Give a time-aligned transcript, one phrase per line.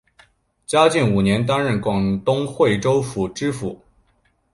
[0.65, 3.79] 嘉靖五年担任广东惠州府知府。